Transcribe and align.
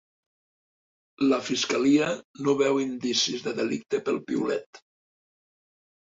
La 1.25 1.37
fiscalia 1.49 2.07
no 2.47 2.55
veu 2.61 2.79
indicis 2.83 3.43
de 3.51 3.53
delicte 3.59 3.99
pel 4.07 4.17
piulet 4.31 4.81